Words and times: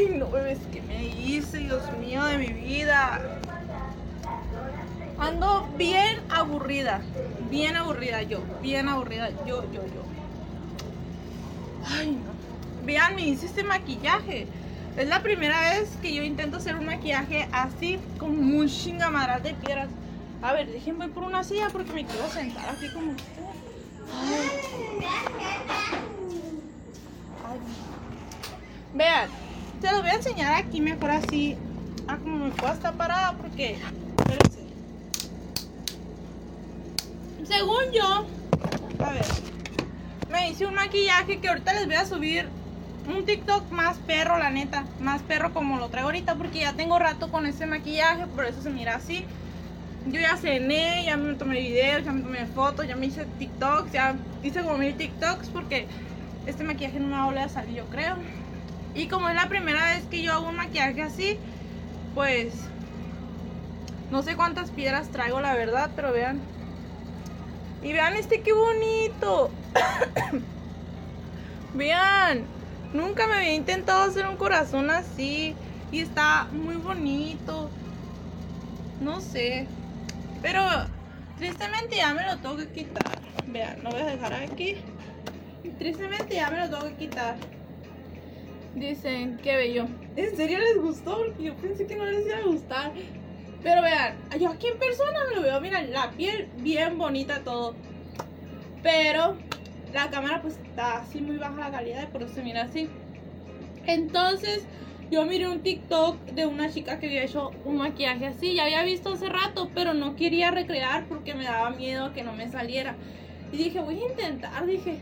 Ay, 0.00 0.14
no, 0.16 0.30
bebés, 0.30 0.58
¿qué 0.72 0.80
me 0.80 1.04
hice? 1.04 1.58
Dios 1.58 1.82
mío 1.98 2.24
de 2.24 2.38
mi 2.38 2.46
vida. 2.46 3.20
Ando 5.18 5.68
bien 5.76 6.20
aburrida. 6.30 7.02
Bien 7.50 7.76
aburrida 7.76 8.22
yo. 8.22 8.40
Bien 8.62 8.88
aburrida 8.88 9.28
yo, 9.46 9.62
yo, 9.70 9.82
yo. 9.82 10.02
Ay, 11.86 12.12
no. 12.12 12.86
Vean, 12.86 13.14
me 13.14 13.28
hice 13.28 13.44
este 13.44 13.62
maquillaje. 13.62 14.46
Es 14.96 15.06
la 15.06 15.22
primera 15.22 15.60
vez 15.68 15.90
que 16.00 16.14
yo 16.14 16.22
intento 16.22 16.56
hacer 16.56 16.76
un 16.76 16.86
maquillaje 16.86 17.46
así, 17.52 17.98
con 18.18 18.30
un 18.30 18.68
chingamaral 18.68 19.42
de 19.42 19.52
piedras. 19.52 19.90
A 20.40 20.54
ver, 20.54 20.72
déjenme 20.72 21.08
por 21.08 21.24
una 21.24 21.44
silla 21.44 21.68
porque 21.70 21.92
me 21.92 22.06
quiero 22.06 22.26
sentar 22.30 22.70
aquí 22.70 22.88
como 22.94 23.12
Vean, 28.94 29.28
te 29.80 29.90
lo 29.90 30.02
voy 30.02 30.10
a 30.10 30.14
enseñar 30.14 30.54
aquí 30.54 30.80
mejor 30.80 31.10
así. 31.10 31.56
Ah, 32.06 32.18
como 32.22 32.46
me 32.46 32.50
puedo 32.50 32.72
estar 32.72 32.94
parada 32.94 33.32
porque. 33.32 33.78
Espérense. 34.18 34.60
Según 37.44 37.92
yo, 37.92 38.26
a 39.04 39.10
ver, 39.12 39.24
me 40.30 40.50
hice 40.50 40.66
un 40.66 40.74
maquillaje 40.74 41.40
que 41.40 41.48
ahorita 41.48 41.72
les 41.72 41.86
voy 41.86 41.94
a 41.94 42.04
subir 42.04 42.46
un 43.08 43.24
TikTok 43.24 43.70
más 43.70 43.96
perro, 43.98 44.38
la 44.38 44.50
neta. 44.50 44.84
Más 45.00 45.22
perro 45.22 45.52
como 45.52 45.78
lo 45.78 45.88
traigo 45.88 46.08
ahorita 46.08 46.34
porque 46.36 46.60
ya 46.60 46.74
tengo 46.74 46.98
rato 46.98 47.30
con 47.30 47.46
ese 47.46 47.66
maquillaje, 47.66 48.26
por 48.26 48.44
eso 48.44 48.60
se 48.62 48.70
mira 48.70 48.96
así. 48.96 49.24
Yo 50.06 50.20
ya 50.20 50.36
cené, 50.36 51.04
ya 51.04 51.16
me 51.16 51.34
tomé 51.34 51.60
videos, 51.60 52.04
ya 52.04 52.12
me 52.12 52.22
tomé 52.22 52.46
fotos, 52.46 52.86
ya 52.86 52.96
me 52.96 53.06
hice 53.06 53.26
TikToks, 53.38 53.92
ya 53.92 54.14
hice 54.42 54.62
como 54.62 54.78
mil 54.78 54.94
TikToks 54.96 55.48
porque 55.48 55.86
este 56.46 56.64
maquillaje 56.64 57.00
no 57.00 57.08
me 57.08 57.32
va 57.32 57.42
a 57.42 57.44
a 57.44 57.48
salir, 57.48 57.76
yo 57.76 57.86
creo. 57.86 58.16
Y 58.94 59.08
como 59.08 59.28
es 59.28 59.34
la 59.34 59.48
primera 59.48 59.94
vez 59.94 60.04
que 60.06 60.22
yo 60.22 60.32
hago 60.32 60.48
un 60.48 60.56
maquillaje 60.56 61.02
así, 61.02 61.38
pues 62.14 62.54
no 64.10 64.22
sé 64.22 64.34
cuántas 64.34 64.70
piedras 64.70 65.10
traigo, 65.10 65.40
la 65.40 65.54
verdad, 65.54 65.90
pero 65.94 66.12
vean. 66.12 66.40
Y 67.82 67.92
vean 67.92 68.14
este 68.14 68.42
qué 68.42 68.52
bonito. 68.52 69.50
vean, 71.74 72.44
nunca 72.92 73.26
me 73.26 73.34
había 73.34 73.54
intentado 73.54 74.02
hacer 74.02 74.26
un 74.26 74.36
corazón 74.36 74.90
así. 74.90 75.54
Y 75.92 76.00
está 76.00 76.48
muy 76.52 76.76
bonito. 76.76 77.70
No 79.00 79.20
sé. 79.20 79.66
Pero 80.42 80.62
tristemente 81.38 81.96
ya 81.96 82.12
me 82.12 82.26
lo 82.26 82.36
tengo 82.38 82.56
que 82.56 82.68
quitar. 82.68 83.20
Vean, 83.46 83.82
lo 83.84 83.90
voy 83.90 84.00
a 84.00 84.06
dejar 84.06 84.34
aquí. 84.34 84.76
Tristemente 85.78 86.34
ya 86.34 86.50
me 86.50 86.58
lo 86.58 86.68
tengo 86.68 86.84
que 86.84 87.06
quitar. 87.06 87.36
Dicen, 88.74 89.38
qué 89.42 89.56
bello. 89.56 89.86
¿En 90.16 90.36
serio 90.36 90.58
les 90.58 90.80
gustó? 90.80 91.18
Porque 91.18 91.42
yo 91.42 91.54
pensé 91.56 91.86
que 91.86 91.96
no 91.96 92.04
les 92.04 92.26
iba 92.26 92.38
a 92.38 92.42
gustar. 92.42 92.92
Pero 93.62 93.82
vean, 93.82 94.16
yo 94.38 94.48
aquí 94.48 94.68
en 94.68 94.78
persona 94.78 95.18
me 95.28 95.36
lo 95.36 95.42
veo, 95.42 95.60
miren, 95.60 95.92
la 95.92 96.10
piel 96.12 96.48
bien 96.58 96.96
bonita 96.96 97.40
todo. 97.40 97.74
Pero 98.82 99.36
la 99.92 100.08
cámara 100.08 100.40
pues 100.40 100.56
está 100.58 100.98
así 100.98 101.20
muy 101.20 101.36
baja 101.36 101.56
la 101.56 101.70
calidad 101.70 102.04
y 102.04 102.06
por 102.06 102.22
eso 102.22 102.34
se 102.34 102.42
mira 102.42 102.62
así. 102.62 102.88
Entonces, 103.86 104.64
yo 105.10 105.26
miré 105.26 105.48
un 105.48 105.60
TikTok 105.60 106.24
de 106.26 106.46
una 106.46 106.72
chica 106.72 107.00
que 107.00 107.06
había 107.06 107.24
hecho 107.24 107.50
un 107.64 107.76
maquillaje 107.78 108.26
así. 108.26 108.54
Ya 108.54 108.64
había 108.64 108.82
visto 108.84 109.12
hace 109.12 109.28
rato, 109.28 109.70
pero 109.74 109.92
no 109.92 110.16
quería 110.16 110.50
recrear 110.52 111.06
porque 111.06 111.34
me 111.34 111.44
daba 111.44 111.70
miedo 111.70 112.12
que 112.12 112.22
no 112.22 112.32
me 112.32 112.48
saliera. 112.48 112.94
Y 113.52 113.56
dije, 113.56 113.80
voy 113.80 114.00
a 114.00 114.08
intentar, 114.08 114.64
dije. 114.64 115.00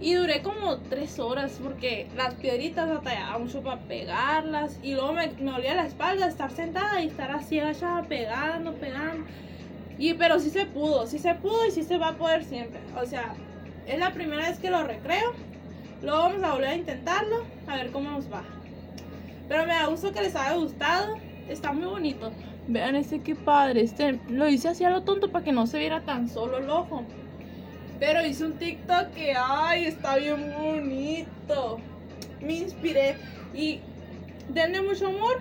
Y 0.00 0.14
duré 0.14 0.42
como 0.42 0.76
tres 0.78 1.18
horas 1.18 1.58
porque 1.62 2.06
las 2.16 2.34
piedritas 2.34 2.88
batallaba 2.88 3.38
mucho 3.38 3.62
para 3.62 3.80
pegarlas. 3.80 4.78
Y 4.82 4.92
luego 4.94 5.12
me, 5.12 5.28
me 5.40 5.52
olía 5.52 5.74
la 5.74 5.86
espalda 5.86 6.26
estar 6.26 6.50
sentada 6.50 7.00
y 7.00 7.06
estar 7.06 7.30
así 7.30 7.58
agachada 7.58 8.02
pegando, 8.02 8.74
pegando. 8.74 9.24
Y 9.98 10.14
pero 10.14 10.38
sí 10.38 10.50
se 10.50 10.66
pudo, 10.66 11.06
sí 11.06 11.18
se 11.18 11.34
pudo 11.34 11.66
y 11.66 11.70
sí 11.70 11.82
se 11.82 11.96
va 11.96 12.08
a 12.08 12.16
poder 12.16 12.44
siempre. 12.44 12.80
O 13.00 13.06
sea, 13.06 13.34
es 13.86 13.98
la 13.98 14.12
primera 14.12 14.48
vez 14.48 14.58
que 14.58 14.70
lo 14.70 14.82
recreo. 14.82 15.32
Luego 16.02 16.18
vamos 16.18 16.42
a 16.42 16.52
volver 16.52 16.68
a 16.68 16.76
intentarlo, 16.76 17.44
a 17.66 17.76
ver 17.76 17.90
cómo 17.90 18.10
nos 18.10 18.30
va. 18.30 18.42
Pero 19.48 19.64
me 19.66 19.72
da 19.72 19.86
gusto 19.86 20.12
que 20.12 20.22
les 20.22 20.36
haya 20.36 20.56
gustado. 20.56 21.16
Está 21.48 21.72
muy 21.72 21.86
bonito. 21.86 22.32
Vean 22.68 22.96
este 22.96 23.20
qué 23.20 23.34
padre. 23.34 23.82
Este 23.82 24.18
lo 24.28 24.48
hice 24.48 24.68
así 24.68 24.84
a 24.84 24.90
lo 24.90 25.02
tonto 25.02 25.30
para 25.30 25.44
que 25.44 25.52
no 25.52 25.66
se 25.66 25.78
viera 25.78 26.02
tan 26.02 26.28
solo 26.28 26.58
el 26.58 26.68
ojo. 26.68 27.04
Pero 27.98 28.24
hice 28.24 28.44
un 28.44 28.54
TikTok 28.54 29.12
que, 29.14 29.34
ay, 29.36 29.86
está 29.86 30.16
bien 30.16 30.52
bonito. 30.58 31.78
Me 32.40 32.54
inspiré 32.54 33.16
y 33.54 33.80
denle 34.48 34.82
mucho 34.82 35.06
amor. 35.06 35.40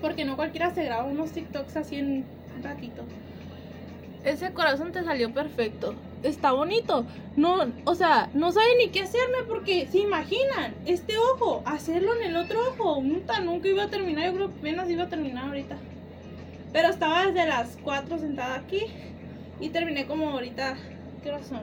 Porque 0.00 0.24
no 0.24 0.36
cualquiera 0.36 0.74
se 0.74 0.84
graba 0.84 1.04
unos 1.04 1.32
TikToks 1.32 1.76
así 1.76 1.96
en 1.96 2.24
un 2.56 2.62
ratito. 2.62 3.04
Ese 4.24 4.52
corazón 4.52 4.92
te 4.92 5.04
salió 5.04 5.32
perfecto. 5.32 5.94
Está 6.22 6.50
bonito. 6.52 7.06
No, 7.36 7.72
o 7.84 7.94
sea, 7.94 8.28
no 8.34 8.50
saben 8.50 8.78
ni 8.78 8.88
qué 8.88 9.02
hacerme 9.02 9.44
porque 9.46 9.86
se 9.86 9.98
imaginan 9.98 10.74
este 10.84 11.16
ojo, 11.16 11.62
hacerlo 11.64 12.14
en 12.16 12.30
el 12.30 12.36
otro 12.36 12.58
ojo. 12.70 13.00
Nunca, 13.02 13.40
nunca 13.40 13.68
iba 13.68 13.84
a 13.84 13.88
terminar. 13.88 14.26
Yo 14.26 14.34
creo 14.34 14.48
que 14.48 14.58
apenas 14.58 14.90
iba 14.90 15.04
a 15.04 15.08
terminar 15.08 15.46
ahorita. 15.46 15.76
Pero 16.72 16.88
estaba 16.88 17.24
desde 17.24 17.46
las 17.46 17.78
4 17.82 18.18
sentada 18.18 18.56
aquí 18.56 18.82
y 19.60 19.68
terminé 19.68 20.06
como 20.06 20.30
ahorita 20.30 20.76
¿Qué? 21.26 21.60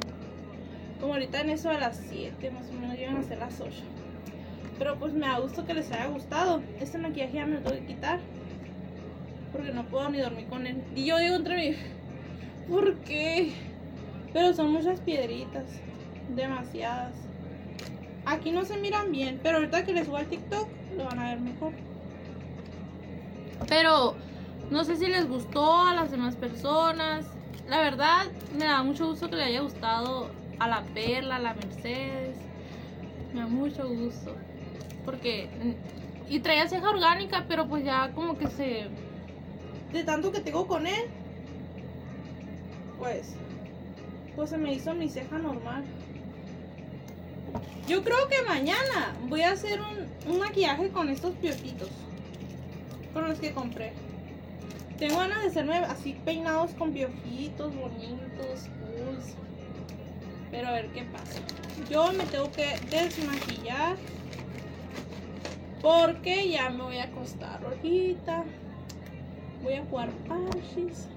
Como 0.99 1.13
ahorita 1.13 1.41
en 1.41 1.49
eso 1.49 1.69
a 1.69 1.73
las 1.73 1.97
7, 2.09 2.51
más 2.51 2.69
o 2.69 2.73
menos, 2.73 2.97
iban 2.99 3.17
a 3.17 3.23
ser 3.23 3.37
las 3.37 3.59
8. 3.59 3.71
Pero 4.77 4.97
pues 4.99 5.13
me 5.13 5.27
da 5.27 5.39
gusto 5.39 5.65
que 5.65 5.73
les 5.73 5.91
haya 5.91 6.07
gustado. 6.07 6.61
Este 6.79 6.97
maquillaje 6.97 7.33
ya 7.33 7.45
me 7.45 7.55
lo 7.55 7.61
tengo 7.61 7.79
que 7.81 7.93
quitar. 7.93 8.19
Porque 9.51 9.71
no 9.71 9.85
puedo 9.85 10.09
ni 10.09 10.19
dormir 10.19 10.47
con 10.47 10.67
él. 10.67 10.83
Y 10.95 11.05
yo 11.05 11.17
digo 11.17 11.35
entre 11.35 11.55
mí, 11.55 11.75
¿por 12.69 12.95
qué? 12.99 13.53
Pero 14.33 14.53
son 14.53 14.71
muchas 14.71 14.99
piedritas. 14.99 15.65
Demasiadas. 16.35 17.13
Aquí 18.25 18.51
no 18.51 18.65
se 18.65 18.77
miran 18.77 19.11
bien. 19.11 19.39
Pero 19.43 19.57
ahorita 19.57 19.85
que 19.85 19.93
les 19.93 20.07
suba 20.07 20.19
al 20.19 20.27
TikTok, 20.27 20.67
lo 20.97 21.05
van 21.05 21.19
a 21.19 21.29
ver 21.29 21.39
mejor. 21.39 21.73
Pero 23.67 24.15
no 24.71 24.83
sé 24.83 24.97
si 24.97 25.07
les 25.07 25.27
gustó 25.27 25.81
a 25.87 25.93
las 25.93 26.11
demás 26.11 26.35
personas 26.35 27.25
la 27.67 27.81
verdad 27.81 28.25
me 28.57 28.65
da 28.65 28.83
mucho 28.83 29.07
gusto 29.07 29.29
que 29.29 29.35
le 29.35 29.43
haya 29.43 29.61
gustado 29.61 30.29
a 30.59 30.67
la 30.67 30.83
Perla, 30.93 31.37
a 31.37 31.39
la 31.39 31.53
Mercedes. 31.53 32.37
Me 33.33 33.41
da 33.41 33.47
mucho 33.47 33.87
gusto. 33.87 34.35
Porque. 35.05 35.49
Y 36.29 36.39
traía 36.39 36.67
ceja 36.67 36.89
orgánica, 36.89 37.45
pero 37.47 37.67
pues 37.67 37.83
ya 37.83 38.11
como 38.13 38.37
que 38.37 38.47
se. 38.47 38.87
De 39.91 40.03
tanto 40.03 40.31
que 40.31 40.39
tengo 40.39 40.67
con 40.67 40.87
él. 40.87 41.03
Pues. 42.97 43.35
Pues 44.35 44.49
se 44.49 44.57
me 44.57 44.73
hizo 44.73 44.93
mi 44.93 45.09
ceja 45.09 45.37
normal. 45.37 45.83
Yo 47.87 48.03
creo 48.03 48.27
que 48.29 48.41
mañana 48.47 49.13
voy 49.27 49.41
a 49.41 49.51
hacer 49.51 49.79
un, 49.81 50.31
un 50.31 50.39
maquillaje 50.39 50.89
con 50.89 51.09
estos 51.09 51.35
piojitos. 51.35 51.89
Con 53.13 53.27
los 53.27 53.39
que 53.39 53.53
compré. 53.53 53.93
Tengo 54.97 55.17
ganas 55.17 55.41
de 55.41 55.47
hacerme 55.49 55.77
así 55.77 56.13
peinados 56.23 56.71
con 56.71 56.93
piojitos 56.93 57.75
bonitos, 57.75 58.69
Pero 60.51 60.67
a 60.67 60.71
ver 60.71 60.87
qué 60.89 61.03
pasa. 61.03 61.39
Yo 61.89 62.13
me 62.13 62.25
tengo 62.25 62.51
que 62.51 62.79
desmaquillar. 62.89 63.97
Porque 65.81 66.49
ya 66.49 66.69
me 66.69 66.83
voy 66.83 66.97
a 66.97 67.05
acostar 67.05 67.59
ahorita. 67.65 68.43
Voy 69.63 69.73
a 69.73 69.83
jugar 69.85 70.09
parches. 70.27 71.09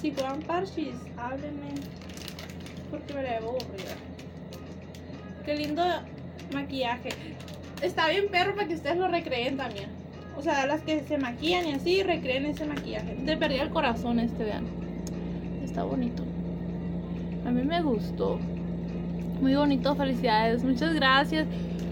Si 0.00 0.12
juegan 0.12 0.40
parches, 0.42 0.94
háblenme. 1.16 1.74
Porque 2.90 3.14
me 3.14 3.22
la 3.22 3.32
debo 3.32 3.50
aburrida. 3.50 3.96
Qué 5.44 5.56
lindo 5.56 5.82
maquillaje. 6.52 7.08
Está 7.82 8.08
bien 8.08 8.28
perro 8.30 8.54
para 8.54 8.68
que 8.68 8.74
ustedes 8.74 8.96
lo 8.96 9.08
recreen 9.08 9.56
también. 9.56 10.03
O 10.36 10.42
sea, 10.42 10.66
las 10.66 10.82
que 10.82 11.02
se 11.02 11.18
maquillan 11.18 11.66
y 11.66 11.72
así 11.72 12.02
recreen 12.02 12.46
ese 12.46 12.66
maquillaje. 12.66 13.14
Te 13.24 13.36
perdí 13.36 13.56
el 13.56 13.70
corazón 13.70 14.18
este, 14.18 14.44
vean. 14.44 14.64
Está 15.62 15.84
bonito. 15.84 16.24
A 17.46 17.50
mí 17.50 17.62
me 17.62 17.82
gustó. 17.82 18.38
Muy 19.40 19.54
bonito, 19.54 19.94
felicidades. 19.94 20.64
Muchas 20.64 20.94
gracias. 20.94 21.46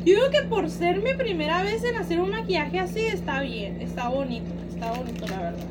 Yo 0.05 0.15
digo 0.15 0.31
que 0.31 0.43
por 0.49 0.69
ser 0.69 1.01
mi 1.01 1.15
primera 1.15 1.63
vez 1.63 1.85
en 1.85 1.97
hacer 1.97 2.21
un 2.21 2.31
maquillaje 2.31 2.81
así 2.81 3.01
está 3.01 3.41
bien, 3.41 3.81
está 3.81 4.09
bonito, 4.09 4.51
está 4.69 4.91
bonito 4.91 5.29
la 5.29 5.39
verdad. 5.39 5.67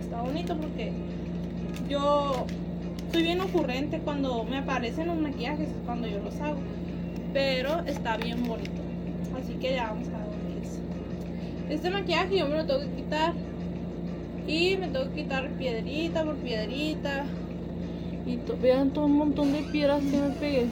Está 0.00 0.22
bonito 0.22 0.56
porque 0.56 0.90
yo 1.88 2.46
soy 3.12 3.22
bien 3.22 3.40
ocurrente 3.40 4.00
cuando 4.00 4.42
me 4.42 4.58
aparecen 4.58 5.06
los 5.06 5.18
maquillajes, 5.18 5.68
cuando 5.86 6.08
yo 6.08 6.18
los 6.18 6.40
hago. 6.40 6.58
Pero 7.32 7.78
está 7.86 8.16
bien 8.16 8.42
bonito. 8.44 8.82
Así 9.40 9.52
que 9.54 9.74
ya 9.74 9.90
vamos 9.90 10.08
a. 10.08 10.17
Este 11.70 11.90
maquillaje 11.90 12.38
yo 12.38 12.46
me 12.48 12.56
lo 12.56 12.66
tengo 12.66 12.80
que 12.80 13.02
quitar. 13.02 13.34
Y 14.46 14.76
me 14.78 14.88
tengo 14.88 15.10
que 15.10 15.22
quitar 15.22 15.50
piedrita 15.50 16.24
por 16.24 16.36
piedrita. 16.36 17.26
Y 18.26 18.38
vean 18.60 18.90
todo 18.90 19.04
un 19.04 19.16
montón 19.16 19.52
de 19.52 19.62
piedras 19.62 20.02
que 20.02 20.16
me 20.16 20.30
pegué. 20.30 20.66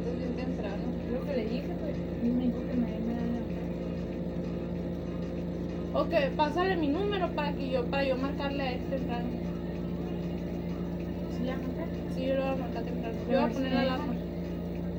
Levantas 0.00 0.18
bien 0.18 0.32
temprano. 0.36 0.82
Lo 1.12 1.24
que 1.26 1.36
le 1.36 1.44
dije, 1.44 1.68
pues. 1.80 1.94
Que 2.20 2.28
me 2.28 2.46
la 2.46 3.10
Ok, 6.00 6.12
pásale 6.36 6.76
mi 6.76 6.88
número 6.88 7.28
para 7.30 7.52
que 7.52 7.70
yo, 7.70 7.84
para 7.86 8.04
yo 8.04 8.16
marcarle 8.16 8.62
a 8.62 8.72
él 8.72 8.80
temprano. 8.90 9.28
¿Sí 11.36 11.44
la 11.44 11.52
marca? 11.56 11.84
Sí, 12.14 12.26
yo 12.26 12.34
lo 12.34 12.40
voy 12.42 12.50
a 12.50 12.56
marcar 12.56 12.82
temprano. 12.84 13.16
Yo 13.30 13.40
voy 13.40 13.50
a 13.50 13.52
poner 13.52 13.72
la 13.72 13.80
alarma. 13.80 14.14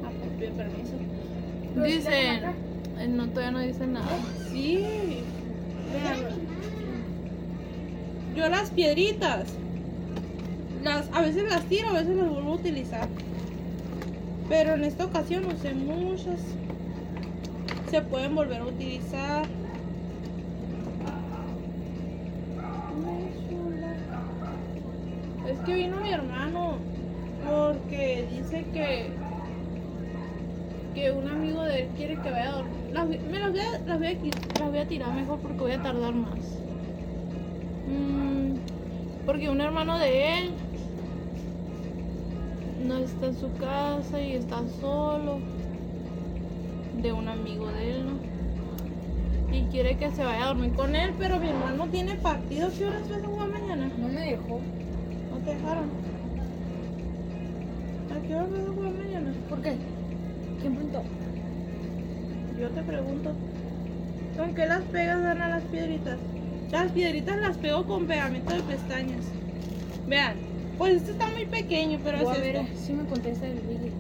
Ah, 0.04 0.10
pues 0.20 0.32
pide 0.38 0.52
permiso. 0.52 0.94
Dicen. 1.86 2.44
eh, 3.00 3.08
No, 3.08 3.28
todavía 3.30 3.52
no 3.52 3.60
dicen 3.60 3.94
nada. 3.94 4.20
Sí. 4.52 4.84
Yo 8.36 8.50
las 8.50 8.70
piedritas. 8.72 9.46
Las, 10.84 11.10
a 11.14 11.22
veces 11.22 11.44
las 11.50 11.64
tiro, 11.66 11.90
a 11.90 11.94
veces 11.94 12.16
las 12.16 12.28
vuelvo 12.30 12.52
a 12.52 12.56
utilizar. 12.56 13.08
Pero 14.52 14.74
en 14.74 14.84
esta 14.84 15.06
ocasión 15.06 15.46
usé 15.46 15.74
muchas. 15.74 16.42
Se 17.90 18.02
pueden 18.02 18.36
volver 18.36 18.60
a 18.60 18.66
utilizar. 18.66 19.46
Es 25.50 25.58
que 25.60 25.74
vino 25.74 26.02
mi 26.02 26.12
hermano 26.12 26.80
porque 27.50 28.28
dice 28.30 28.66
que 28.74 29.12
que 30.96 31.12
un 31.14 31.30
amigo 31.30 31.64
de 31.64 31.84
él 31.84 31.88
quiere 31.96 32.18
que 32.18 32.30
vaya 32.30 32.50
a 32.50 32.56
dormir. 32.56 33.22
Me 33.32 33.40
las 33.40 33.52
voy, 33.52 33.62
a, 33.62 33.80
las 33.88 34.70
voy 34.70 34.80
a 34.80 34.88
tirar 34.90 35.14
mejor 35.14 35.40
porque 35.40 35.60
voy 35.60 35.72
a 35.72 35.82
tardar 35.82 36.14
más. 36.14 36.40
Mm, 37.88 38.56
porque 39.26 39.50
un 39.50 39.62
hermano 39.62 39.98
de 39.98 40.40
él 40.40 40.52
no 42.82 42.98
está 42.98 43.28
en 43.28 43.36
su 43.36 43.52
casa 43.54 44.22
y 44.22 44.34
está 44.34 44.62
solo. 44.80 45.40
De 47.02 47.12
un 47.14 47.28
amigo 47.28 47.68
de 47.68 47.92
él, 47.92 48.06
¿no? 48.06 48.32
Y 49.56 49.64
quiere 49.66 49.98
que 49.98 50.12
se 50.12 50.24
vaya 50.24 50.46
a 50.46 50.48
dormir 50.48 50.74
con 50.74 50.96
él, 50.96 51.14
pero 51.18 51.40
mi 51.40 51.50
hermano 51.50 51.88
tiene 51.88 52.16
partido. 52.16 52.70
¿Qué 52.78 52.86
horas 52.86 53.10
vas 53.10 53.24
a 53.24 53.28
jugar 53.28 53.50
mañana? 53.50 53.90
No 53.98 54.08
me 54.08 54.22
dejó. 54.22 54.60
¿No 55.32 55.38
te 55.44 55.56
dejaron? 55.56 55.90
¿A 58.10 58.28
qué 58.28 58.36
hora 58.36 58.46
vas 58.46 58.68
a 58.68 58.74
jugar 58.74 58.92
mañana? 58.94 59.34
¿Por 59.50 59.62
qué? 59.62 59.76
¿Quién 60.62 60.76
preguntó? 60.76 61.04
Yo 62.60 62.70
te 62.70 62.82
pregunto. 62.84 63.34
¿Con 64.38 64.54
qué 64.54 64.66
las 64.66 64.84
pegas, 64.84 65.26
Ana, 65.26 65.50
las 65.50 65.64
piedritas? 65.64 66.20
Las 66.72 66.92
piedritas 66.92 67.38
las 67.42 67.58
pego 67.58 67.86
con 67.86 68.08
pegamento 68.08 68.54
de 68.54 68.62
pestañas. 68.62 69.26
Vean, 70.08 70.51
pues 70.78 70.96
este 70.96 71.12
está 71.12 71.28
muy 71.28 71.46
pequeño, 71.46 72.00
pero 72.04 72.24
Voy 72.24 72.36
a 72.36 72.40
ver 72.40 72.56
este. 72.58 72.78
si 72.78 72.94
me 72.94 73.04
contesta 73.06 73.46
el 73.48 73.60
vídeo. 73.60 73.92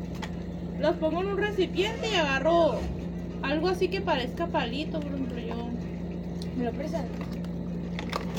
Los 0.80 0.96
pongo 0.96 1.22
en 1.22 1.28
un 1.28 1.38
recipiente 1.38 2.10
y 2.12 2.16
agarro 2.16 2.80
algo 3.44 3.68
así 3.70 3.88
que 3.88 4.02
parezca 4.02 4.48
palito, 4.48 5.00
por 5.00 5.12
ejemplo, 5.14 5.40
yo 5.40 5.70
¿Me 6.58 6.66
lo 6.66 6.72
prestan? 6.72 7.06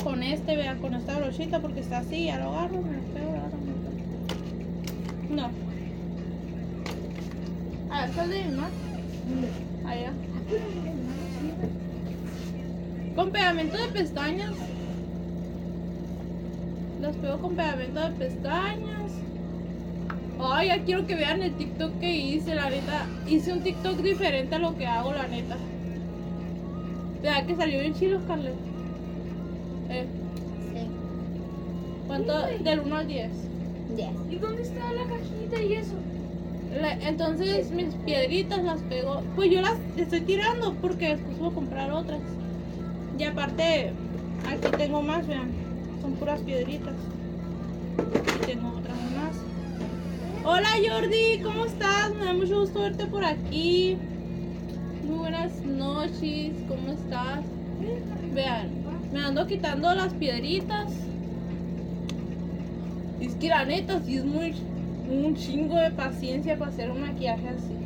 con 0.03 0.21
este, 0.21 0.57
vean, 0.57 0.79
con 0.79 0.93
esta 0.93 1.17
brochita, 1.17 1.61
porque 1.61 1.79
está 1.79 1.99
así, 1.99 2.25
ya 2.25 2.37
lo 2.37 2.51
agarro, 2.51 2.81
me 2.81 2.97
lo 2.97 3.03
pego, 3.13 3.29
agarro, 3.29 3.57
me 5.29 5.35
lo. 5.35 5.41
No. 5.41 5.49
A 7.93 8.01
ver, 8.01 8.11
¿cuál 8.11 8.29
de 8.29 8.43
mi 8.43 8.55
más? 8.57 8.71
Allá. 9.85 10.11
Con 13.15 13.31
pegamento 13.31 13.77
de 13.77 13.87
pestañas. 13.89 14.51
Las 17.03 17.15
pego 17.17 17.37
con 17.39 17.55
pegamento 17.55 17.99
de 17.99 18.09
pestañas. 18.11 19.11
Ay, 20.39 20.67
ya 20.69 20.79
quiero 20.83 21.05
que 21.05 21.15
vean 21.15 21.41
el 21.43 21.53
TikTok 21.53 21.99
que 21.99 22.15
hice, 22.15 22.55
la 22.55 22.69
neta. 22.69 23.05
Hice 23.27 23.51
un 23.51 23.61
TikTok 23.61 23.97
diferente 23.97 24.55
a 24.55 24.59
lo 24.59 24.75
que 24.77 24.87
hago, 24.87 25.11
la 25.13 25.27
neta. 25.27 25.57
Vea 27.21 27.45
que 27.45 27.55
salió 27.57 27.79
bien 27.81 27.93
chido, 27.93 28.19
Scarlett. 28.21 28.55
Eh, 29.89 30.05
Sí. 30.73 30.79
¿Cuánto? 32.07 32.33
Del 32.63 32.79
1 32.79 32.95
al 32.95 33.07
10. 33.07 33.31
Yes. 33.97 34.07
¿Y 34.31 34.35
dónde 34.37 34.61
está 34.61 34.79
la 34.93 35.03
cajita 35.03 35.61
y 35.61 35.73
eso? 35.73 35.93
La- 36.81 36.93
entonces 37.07 37.69
mis 37.71 37.93
piedritas 38.05 38.63
las 38.63 38.81
pego. 38.83 39.21
Pues 39.35 39.51
yo 39.51 39.61
las 39.61 39.75
estoy 39.97 40.21
tirando 40.21 40.73
porque 40.81 41.09
después 41.09 41.37
voy 41.37 41.49
a 41.51 41.53
comprar 41.53 41.91
otras. 41.91 42.21
Y 43.19 43.23
aparte, 43.25 43.91
aquí 44.47 44.77
tengo 44.77 45.01
más, 45.01 45.27
vean. 45.27 45.51
Son 46.03 46.15
puras 46.15 46.41
piedritas. 46.41 46.95
Y 47.97 48.45
tengo 48.45 48.73
otras 48.77 48.97
más. 49.15 49.37
Hola 50.43 50.67
Jordi, 50.85 51.39
¿cómo 51.41 51.65
estás? 51.65 52.13
Me 52.13 52.25
da 52.25 52.33
mucho 52.33 52.59
gusto 52.59 52.81
verte 52.81 53.05
por 53.05 53.23
aquí. 53.23 53.95
Muy 55.07 55.19
buenas 55.19 55.53
noches, 55.63 56.51
¿cómo 56.67 56.91
estás? 56.91 57.39
Vean, 58.33 58.67
me 59.13 59.21
ando 59.21 59.47
quitando 59.47 59.95
las 59.95 60.13
piedritas. 60.15 60.91
Es 63.21 63.35
que 63.35 63.47
la 63.47 63.63
neta, 63.63 64.01
sí 64.01 64.17
es 64.17 64.25
muy 64.25 64.53
un 65.09 65.37
chingo 65.37 65.75
de 65.75 65.91
paciencia 65.91 66.57
para 66.57 66.69
hacer 66.69 66.91
un 66.91 66.99
maquillaje 66.99 67.47
así. 67.47 67.77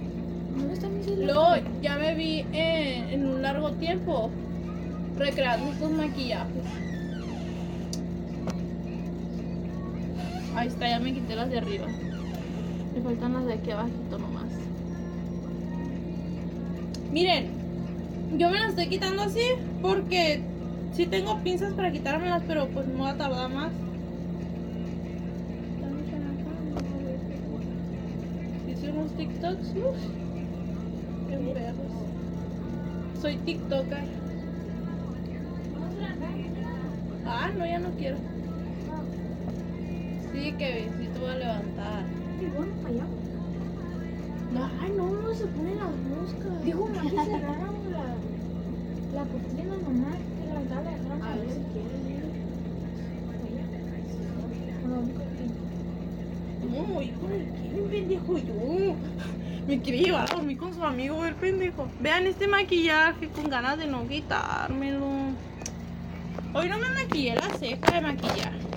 ¿Dónde 0.57 0.73
está 0.73 0.89
mi 0.89 1.03
celular? 1.03 1.35
Luego 1.35 1.69
ya 1.83 1.97
me 1.97 2.15
vi 2.15 2.39
en, 2.51 3.09
en 3.11 3.27
un 3.27 3.43
largo 3.43 3.73
tiempo 3.73 4.31
recreando 5.19 5.71
estos 5.71 5.91
maquillajes. 5.91 6.86
Ahí 10.67 10.73
está, 10.73 10.89
ya 10.89 10.99
me 10.99 11.13
quité 11.13 11.33
las 11.33 11.49
de 11.49 11.59
arriba. 11.59 11.85
Me 12.93 13.01
faltan 13.01 13.31
las 13.35 13.45
de 13.45 13.53
aquí 13.53 13.71
abajito 13.71 14.19
nomás. 14.19 14.49
Miren, 17.09 17.47
yo 18.37 18.49
me 18.49 18.59
las 18.59 18.71
estoy 18.71 18.89
quitando 18.89 19.21
así 19.21 19.45
porque 19.81 20.41
sí 20.93 21.05
tengo 21.05 21.39
pinzas 21.39 21.71
para 21.71 21.89
quitármelas, 21.93 22.43
pero 22.45 22.67
pues 22.67 22.85
me 22.85 22.99
va 22.99 23.11
a 23.11 23.17
tardar 23.17 23.49
más. 23.49 23.71
Hice 28.69 28.91
unos 28.91 29.11
TikToks, 29.13 29.67
perros. 31.53 31.75
Soy 33.21 33.37
TikToker. 33.37 34.03
Ah, 37.25 37.51
no, 37.57 37.65
ya 37.65 37.79
no 37.79 37.89
quiero. 37.91 38.36
Sí, 40.37 40.51
que 40.51 40.87
sí 40.99 41.07
te 41.11 41.19
voy 41.19 41.31
a 41.31 41.35
levantar. 41.35 42.03
¿Y 42.39 42.45
bueno, 42.45 42.71
allá? 42.85 43.05
No, 44.53 44.69
ay, 44.79 44.93
no, 44.95 45.09
no 45.09 45.33
se 45.33 45.47
ponen 45.47 45.77
las 45.77 45.89
moscas. 45.89 46.63
Dijo 46.63 46.85
mamá 46.85 47.01
que 47.01 47.09
cerraron 47.25 47.75
la, 47.91 48.03
la 49.15 49.29
cortina 49.31 49.75
nomás, 49.81 50.17
que 50.37 50.53
la 50.53 50.81
dejaron 50.91 51.23
A 51.23 51.35
ver 51.37 51.49
si 51.49 51.59
quieres. 51.73 51.97
No, 56.69 57.01
hijo 57.01 57.27
de 57.27 57.47
quién, 57.59 57.89
pendejo, 57.89 58.37
yo. 58.37 58.95
Me 59.67 59.81
quiere 59.81 59.99
llevar 60.03 60.31
a 60.31 60.35
dormir 60.35 60.57
con 60.59 60.71
su 60.71 60.83
amigo, 60.83 61.25
el 61.25 61.33
pendejo. 61.33 61.87
Vean 61.99 62.27
este 62.27 62.47
maquillaje 62.47 63.27
con 63.29 63.49
ganas 63.49 63.79
de 63.79 63.87
no 63.87 64.07
quitármelo. 64.07 65.07
Hoy 66.53 66.69
no 66.69 66.77
me 66.77 66.89
maquillé 66.89 67.33
la 67.33 67.49
ceja 67.57 67.91
de 67.91 68.01
maquillaje. 68.01 68.76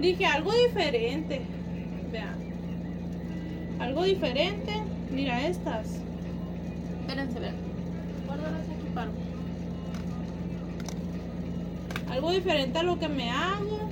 Dije 0.00 0.26
algo 0.26 0.52
diferente. 0.52 1.42
Vean. 2.10 2.36
Algo 3.78 4.04
diferente. 4.04 4.72
Mira 5.10 5.46
estas. 5.46 5.86
Espérense, 7.00 7.38
vean. 7.38 7.56
Guárdalas 8.26 8.62
aquí 8.62 8.88
para 8.94 9.10
mí. 9.10 9.20
Algo 12.10 12.30
diferente 12.32 12.78
a 12.78 12.82
lo 12.82 12.98
que 12.98 13.08
me 13.08 13.30
hago. 13.30 13.90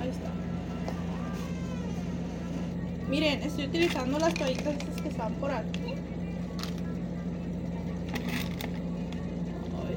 Ahí 0.00 0.08
está. 0.08 0.30
Miren, 3.08 3.42
estoy 3.42 3.66
utilizando 3.66 4.18
las 4.18 4.34
toallitas 4.34 4.74
estas 4.74 5.02
que 5.02 5.08
están 5.08 5.32
por 5.34 5.50
aquí. 5.50 5.94
Ay. 9.78 9.96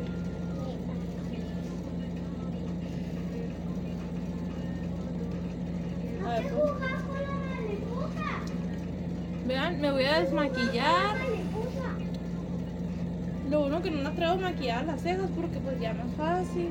A 6.25 6.29
ver, 6.34 6.44
pues. 6.50 6.72
Vean, 9.48 9.79
me 9.79 9.91
voy 9.91 10.05
a 10.57 11.15
desmaquillar. 11.15 11.15
Lo 13.50 13.59
bueno 13.62 13.81
que 13.81 13.91
no 13.91 14.09
atrevo 14.09 14.33
a 14.33 14.38
maquillar 14.38 14.85
las 14.85 15.01
cejas 15.01 15.29
porque 15.35 15.59
pues 15.59 15.79
ya 15.79 15.93
más 15.93 16.12
fácil. 16.15 16.69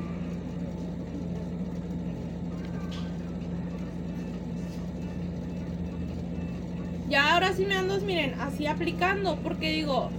Ya 7.09 7.35
ahora 7.35 7.53
sí 7.53 7.67
me 7.67 7.75
ando, 7.77 8.01
miren, 8.01 8.35
así 8.41 8.67
aplicando, 8.67 9.37
porque 9.43 9.71
digo, 9.71 10.11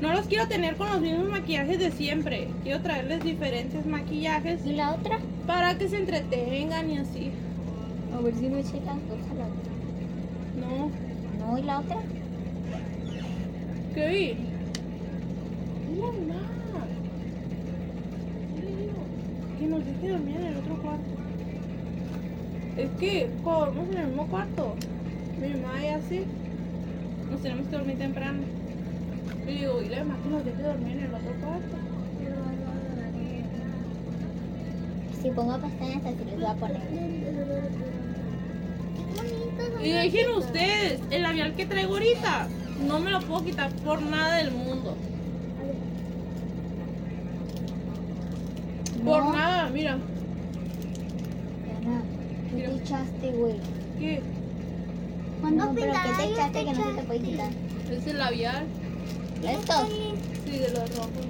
no 0.00 0.12
los 0.12 0.26
quiero 0.26 0.48
tener 0.48 0.76
con 0.76 0.88
los 0.88 1.00
mismos 1.00 1.28
maquillajes 1.28 1.78
de 1.78 1.92
siempre. 1.92 2.48
Quiero 2.62 2.80
traerles 2.82 3.22
diferentes 3.22 3.86
maquillajes 3.86 4.66
¿Y 4.66 4.72
la 4.74 4.92
otra? 4.92 5.18
para 5.46 5.78
que 5.78 5.88
se 5.88 5.98
entretengan 5.98 6.90
y 6.90 6.98
así. 6.98 7.30
A 8.16 8.20
ver 8.20 8.34
si 8.34 8.48
me 8.48 8.60
eché 8.60 8.80
las 8.84 8.96
dos 9.08 9.20
a 9.30 9.34
la 9.34 9.46
otra. 9.46 9.72
No, 10.54 10.90
No, 11.38 11.58
¿y 11.58 11.62
la 11.62 11.80
otra? 11.80 11.96
¿Qué? 13.94 14.36
Mira, 15.90 16.06
mamá. 16.06 16.40
¿Qué 18.54 18.62
le 18.62 18.76
digo? 18.76 19.02
Que 19.58 19.66
nos 19.66 19.84
deje 19.84 20.08
dormir 20.08 20.36
en 20.36 20.46
el 20.46 20.56
otro 20.56 20.76
cuarto. 20.82 21.10
Es 22.76 22.90
que, 22.98 23.30
como 23.44 23.60
dormimos 23.60 23.90
en 23.90 23.98
el 23.98 24.06
mismo 24.08 24.26
cuarto, 24.28 24.74
mi 25.40 25.48
mamá 25.48 25.84
y 25.84 25.88
así, 25.88 26.24
nos 27.30 27.42
tenemos 27.42 27.66
que 27.66 27.76
dormir 27.76 27.98
temprano. 27.98 28.42
Y 29.46 29.52
digo, 29.52 29.82
y 29.82 29.88
la 29.88 30.04
mamá 30.04 30.18
que 30.22 30.28
nos 30.30 30.44
deje 30.44 30.62
dormir 30.62 30.96
en 30.96 31.04
el 31.04 31.14
otro 31.14 31.32
cuarto. 31.40 31.76
Si 35.22 35.30
pongo 35.30 35.56
pestañas 35.58 36.04
así 36.04 36.24
les 36.24 36.34
voy 36.34 36.44
a 36.44 36.54
poner. 36.54 36.82
Y 39.84 39.90
dejen 39.90 40.30
ustedes, 40.30 41.00
el 41.10 41.22
labial 41.22 41.54
que 41.54 41.66
traigo 41.66 41.94
ahorita, 41.94 42.48
no 42.86 42.98
me 43.00 43.10
lo 43.10 43.20
puedo 43.20 43.44
quitar 43.44 43.70
por 43.84 44.00
nada 44.02 44.36
del 44.36 44.50
mundo. 44.52 44.96
Por 49.04 49.24
No. 49.24 49.32
nada, 49.32 49.68
mira. 49.70 49.98
Diana, 51.64 52.02
¿qué 52.50 52.54
Mira. 52.56 52.68
te 52.70 52.76
echaste, 52.76 53.30
güey? 53.32 53.56
¿Qué? 53.98 54.22
No, 55.50 55.72
pero 55.74 55.92
¿qué 55.92 56.22
te 56.22 56.32
echaste 56.32 56.64
que 56.64 56.72
no 56.72 56.84
se 56.84 56.92
te 56.94 57.02
puede 57.02 57.20
quitar? 57.20 57.50
Es 57.90 58.06
el 58.06 58.18
labial. 58.18 58.64
¿Estos? 59.42 59.88
Sí, 60.44 60.52
de 60.58 60.68
los 60.68 60.96
rojos. 60.96 61.26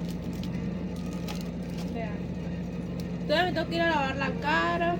Vean. 1.95 2.11
Todavía 3.27 3.45
me 3.45 3.53
tengo 3.53 3.69
que 3.69 3.75
ir 3.75 3.81
a 3.81 3.89
lavar 3.89 4.15
la 4.17 4.29
cara. 4.39 4.95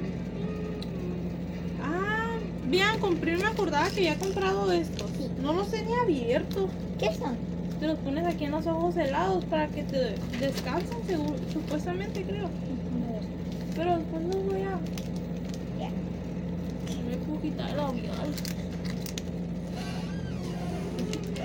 Ah, 1.84 2.38
vean, 2.70 3.00
compré, 3.00 3.38
me 3.38 3.46
acordaba 3.46 3.86
que 3.90 3.98
había 4.10 4.16
comprado 4.16 4.72
estos. 4.72 5.03
No 5.44 5.52
los 5.52 5.70
tenía 5.70 6.02
abiertos. 6.02 6.70
¿Qué 6.98 7.14
son? 7.14 7.36
Te 7.82 7.88
los 7.88 8.00
pones 8.00 8.26
aquí 8.26 8.46
en 8.46 8.52
los 8.52 8.66
ojos 8.66 8.96
helados 8.96 9.44
para 9.46 9.68
que 9.68 9.84
te 9.84 10.16
descansen, 10.40 11.06
seguro, 11.06 11.36
supuestamente 11.52 12.24
creo. 12.24 12.50
Pero 13.76 13.98
después 13.98 14.24
los 14.24 14.46
voy 14.46 14.62
a... 14.62 14.80
Me 17.10 17.18
puedo 17.18 17.42
quitar 17.42 17.70
el 17.72 17.78
labial. 17.78 18.34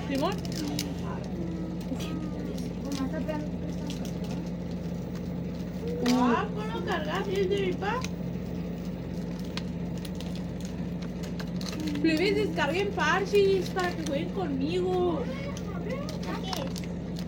Simón. 0.09 0.33
Cargar, 6.87 7.25
si 7.27 7.41
es 7.41 7.51
de 7.51 7.67
mi 7.67 7.73
pa. 7.73 8.01
Plebes, 12.01 12.37
descarguen 12.37 12.91
parches 12.91 13.71
para 13.71 13.91
que 13.91 14.07
jueguen 14.07 14.29
conmigo. 14.31 15.23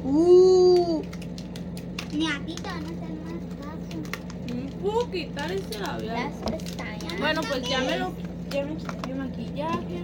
Uh. 0.05 1.03
Mi 2.13 2.31
apito 2.31 2.71
no 2.81 2.89
te 2.89 3.09
más 3.25 3.43
caso. 3.61 3.99
Puedo 4.83 5.11
quitar 5.11 5.51
ese 5.51 5.79
labial. 5.79 6.15
Las 6.15 6.35
pestañas. 6.51 7.19
Bueno, 7.19 7.41
pues 7.43 7.69
ya 7.69 7.81
me 7.81 7.99
lo. 7.99 8.13
Ya 8.51 8.65
me 8.65 8.77
quité 8.77 9.09
mi 9.09 9.15
maquillaje. 9.15 10.03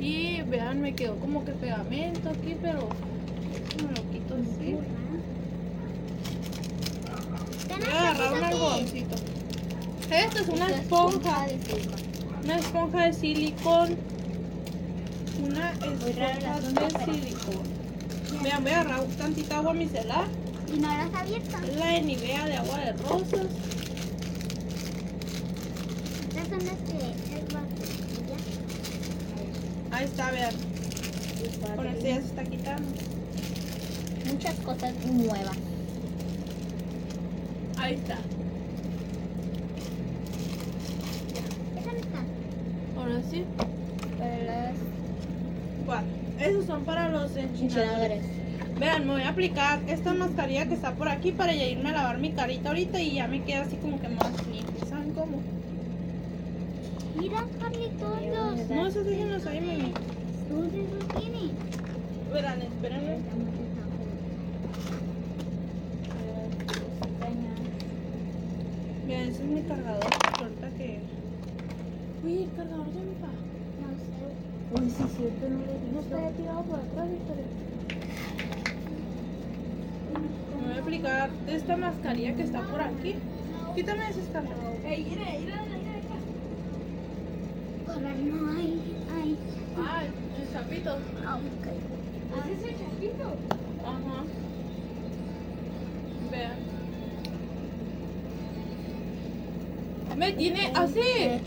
Y 0.00 0.42
vean, 0.42 0.80
me 0.80 0.94
quedó 0.94 1.16
como 1.16 1.44
que 1.44 1.52
pegamento 1.52 2.30
aquí, 2.30 2.56
pero. 2.62 2.88
Me 3.76 3.88
lo 3.88 4.10
quito 4.10 4.34
así. 4.34 4.76
Voy 7.68 7.92
a 7.92 8.10
agarrar 8.10 8.32
un 8.32 8.44
algodoncito. 8.44 9.16
Esta 10.10 10.40
es 10.40 10.48
una 10.48 10.68
esponja. 10.68 11.46
Una 12.48 12.56
esponja 12.60 13.04
de 13.04 13.12
silicón. 13.12 13.98
Una 15.44 15.70
esponja 15.72 17.04
de 17.04 17.04
silicón. 17.04 17.62
Vean, 18.42 18.62
voy 18.62 18.72
a 18.72 18.80
agarrar 18.80 19.04
tantita 19.18 19.58
agua 19.58 19.74
micelar. 19.74 20.24
¿Y 20.74 20.78
no 20.78 20.88
las 20.88 21.12
abiertas? 21.12 21.60
La 21.76 21.86
de 21.88 22.00
Nivea 22.00 22.46
de 22.46 22.56
agua 22.56 22.78
de 22.78 22.92
rosas. 22.92 23.48
Estas 26.30 26.48
son 26.48 26.64
las 26.64 26.76
que. 26.76 27.14
Ahí 29.90 30.04
está, 30.06 30.30
vean. 30.30 30.54
Con 31.76 31.86
este 31.86 32.08
ya 32.08 32.14
se 32.14 32.20
está 32.28 32.44
quitando. 32.44 32.88
Muchas 34.24 34.54
cosas 34.60 34.94
nuevas. 35.04 35.58
Ahí 37.76 37.92
está. 37.92 38.16
¿Esa 41.76 41.92
no 41.92 41.98
está? 41.98 42.24
Ahora 43.18 43.30
sí. 43.30 43.44
Para 44.16 44.38
las 44.44 44.74
Cuatro. 45.84 46.06
Esos 46.38 46.66
son 46.66 46.84
para 46.84 47.08
los 47.08 47.36
enchiladores. 47.36 48.22
Vean, 48.78 49.06
me 49.06 49.14
voy 49.14 49.22
a 49.22 49.30
aplicar 49.30 49.80
esta 49.88 50.14
mascarilla 50.14 50.68
que 50.68 50.74
está 50.74 50.92
por 50.92 51.08
aquí 51.08 51.32
para 51.32 51.52
ya 51.52 51.64
irme 51.64 51.88
a 51.88 51.92
lavar 51.94 52.18
mi 52.18 52.30
carita 52.30 52.68
ahorita 52.68 53.00
y 53.00 53.16
ya 53.16 53.26
me 53.26 53.42
queda 53.42 53.62
así 53.62 53.76
como 53.76 54.00
que 54.00 54.08
más 54.08 54.46
limpia. 54.46 54.86
¿Saben 54.88 55.12
cómo? 55.14 55.40
Mira, 57.18 57.44
Carlitos. 57.60 58.68
No, 58.70 58.86
esos 58.86 59.04
déjenlos 59.04 59.46
ahí, 59.46 59.60
mami. 59.60 59.92
¿Dónde 60.48 60.84
los 60.94 61.20
tiene? 61.20 61.50
Verán, 62.32 62.62
espérenme. 62.62 63.16
Vean, 69.08 69.22
ese 69.22 69.42
es 69.42 69.48
mi 69.48 69.62
cargador. 69.62 70.04
Ahorita 70.38 70.70
que. 70.76 71.00
Uy, 72.24 72.42
el 72.42 72.50
cargador 72.56 72.86
de 72.86 73.00
mi 73.00 73.14
papá. 73.14 73.32
No 73.80 73.88
sé. 73.98 74.82
Uy, 74.82 74.90
sí, 74.90 75.04
cierto, 75.16 75.48
no 75.48 75.58
lo 75.58 75.72
No 75.92 76.00
está 76.00 76.30
tirado 76.36 76.62
por 76.62 76.80
atrás, 76.80 77.10
Victoria. 77.10 77.44
Me 80.56 80.66
voy 80.66 80.76
a 80.76 80.80
aplicar 80.80 81.30
esta 81.46 81.76
mascarilla 81.76 82.34
que 82.34 82.42
está 82.42 82.62
por 82.62 82.80
aquí. 82.80 83.14
Quítame 83.74 84.08
ese 84.10 84.22
cargador. 84.32 84.74
Ey, 84.84 85.04
mira, 85.08 85.24
mira, 85.38 85.62
mira, 85.64 85.88
Color 87.86 88.16
no 88.16 88.50
hay. 88.58 88.80
Ay. 89.14 89.36
Ah, 89.78 90.02
el 90.04 90.52
chapito. 90.52 90.94
Ok. 90.94 91.66
¿Es 92.36 92.58
ese 92.58 92.76
chapito? 92.78 93.26
Ajá. 93.84 94.37
Me 100.18 100.32
tiene 100.32 100.72
así. 100.74 101.00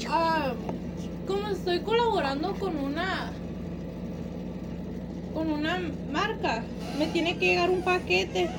ah, 0.10 0.54
como 1.28 1.50
estoy 1.50 1.82
colaborando 1.82 2.54
con 2.54 2.78
una. 2.78 3.34
Con 5.34 5.51
una 5.51 5.78
marca. 6.10 6.63
Me 6.98 7.08
tiene 7.08 7.38
que 7.38 7.48
llegar 7.48 7.70
un 7.70 7.82
paquete. 7.82 8.50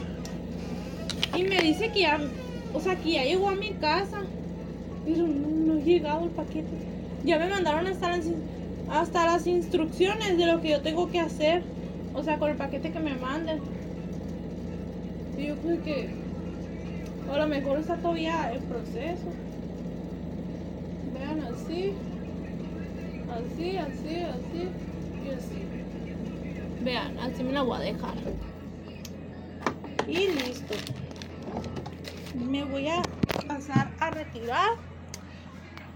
Y 1.34 1.44
me 1.44 1.62
dice 1.62 1.90
que 1.92 2.00
ya. 2.00 2.20
O 2.74 2.80
sea, 2.80 2.96
que 2.96 3.12
ya 3.12 3.24
llegó 3.24 3.48
a 3.48 3.54
mi 3.54 3.70
casa. 3.70 4.18
Pero 5.06 5.26
no, 5.26 5.48
no 5.48 5.80
ha 5.80 5.82
llegado 5.82 6.24
el 6.24 6.30
paquete. 6.30 6.76
Ya 7.24 7.38
me 7.38 7.48
mandaron 7.48 7.86
hasta 7.86 8.10
las, 8.10 8.26
hasta 8.90 9.24
las 9.24 9.46
instrucciones 9.46 10.36
de 10.36 10.44
lo 10.44 10.60
que 10.60 10.72
yo 10.72 10.82
tengo 10.82 11.10
que 11.10 11.20
hacer. 11.20 11.62
O 12.14 12.22
sea, 12.22 12.38
con 12.38 12.50
el 12.50 12.56
paquete 12.56 12.92
que 12.92 13.00
me 13.00 13.14
manden. 13.14 13.60
Y 15.38 15.46
yo 15.46 15.56
creo 15.56 15.82
que 15.82 16.10
a 17.32 17.38
lo 17.38 17.48
mejor 17.48 17.78
está 17.78 17.96
todavía 17.96 18.52
en 18.52 18.62
proceso. 18.64 19.32
Así. 21.52 21.94
Así, 23.30 23.76
así, 23.76 24.22
así 24.22 24.68
y 25.24 25.30
así. 25.30 25.64
Vean, 26.82 27.18
así 27.18 27.42
me 27.44 27.52
la 27.52 27.62
voy 27.62 27.76
a 27.76 27.80
dejar. 27.80 28.14
Y 30.06 30.28
listo. 30.28 30.74
Me 32.34 32.64
voy 32.64 32.88
a 32.88 33.02
pasar 33.46 33.90
a 34.00 34.10
retirar. 34.10 34.70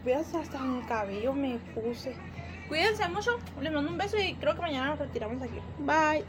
Vean, 0.05 0.21
hasta 0.21 0.59
el 0.59 0.87
cabello 0.87 1.33
me 1.33 1.59
puse. 1.75 2.15
Cuídense 2.69 3.09
mucho. 3.09 3.33
Les 3.61 3.73
mando 3.73 3.91
un 3.91 3.99
beso 3.99 4.17
y 4.19 4.35
creo 4.35 4.55
que 4.55 4.61
mañana 4.61 4.91
nos 4.91 4.99
retiramos 4.99 5.43
aquí. 5.43 5.59
Bye. 5.79 6.25